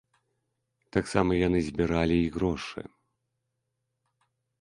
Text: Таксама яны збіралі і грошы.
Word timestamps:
Таксама 0.95 1.31
яны 1.47 1.59
збіралі 1.67 2.17
і 2.21 2.31
грошы. 2.37 2.81